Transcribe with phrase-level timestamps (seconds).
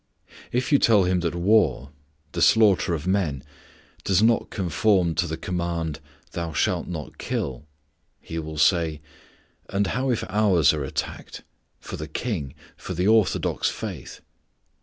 [0.51, 1.93] If you tell him that war i.e.
[2.31, 3.43] the slaughter of men
[4.03, 5.99] does not conform to the command,
[6.31, 7.67] "Thou shalt not kill,"
[8.19, 8.99] he will say:
[9.69, 11.43] "And how if ours are attacked
[11.79, 14.21] For the King For the Orthodox faith?"